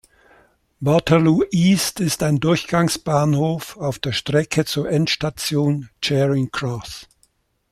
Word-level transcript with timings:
Waterloo 0.79 1.41
East 1.51 1.99
ist 1.99 2.23
ein 2.23 2.39
Durchgangsbahnhof 2.39 3.77
auf 3.77 3.99
der 3.99 4.13
Strecke 4.13 4.65
zur 4.65 4.89
Endstation 4.89 5.91
Charing 6.03 6.49
Cross. 6.49 7.07